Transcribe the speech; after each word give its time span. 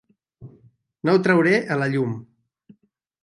No 1.09 1.13
ho 1.13 1.19
trauré 1.27 1.53
a 1.75 1.77
la 1.81 1.91
llum. 1.97 2.15